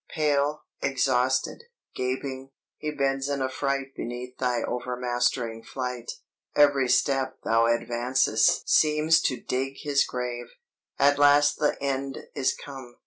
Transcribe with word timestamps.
Pale, 0.09 0.63
exhausted, 0.81 1.65
gaping, 1.93 2.49
he 2.79 2.89
bends 2.89 3.29
in 3.29 3.39
affright 3.39 3.95
beneath 3.95 4.35
thy 4.39 4.63
overmastering 4.63 5.61
flight; 5.61 6.13
every 6.55 6.89
step 6.89 7.37
thou 7.43 7.67
advancest 7.67 8.67
seems 8.67 9.21
to 9.21 9.39
dig 9.39 9.75
his 9.83 10.03
grave. 10.03 10.47
At 10.97 11.19
last 11.19 11.59
the 11.59 11.77
end 11.83 12.23
is 12.33 12.51
come 12.55 12.95